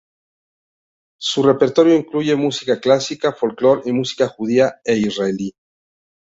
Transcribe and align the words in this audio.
Su 1.19 1.43
repertorio 1.43 1.95
incluye 1.95 2.35
música 2.35 2.79
clásica, 2.79 3.33
folklore 3.33 3.83
y 3.85 3.91
música 3.91 4.27
judía 4.27 4.81
e 4.83 4.97
israelí. 4.97 5.51